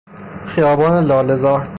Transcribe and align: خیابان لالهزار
خیابان 0.55 1.03
لالهزار 1.05 1.67